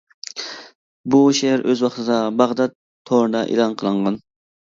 [1.15, 2.75] بۇ شېئىر ئۆز ۋاقتىدا باغدات
[3.11, 4.19] تورىدا ئېلان قىلىنغان.